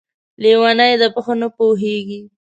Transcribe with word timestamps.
لېونۍ 0.41 0.93
ده، 1.01 1.07
په 1.15 1.19
ښه 1.25 1.33
نه 1.41 1.47
پوهېږي! 1.57 2.19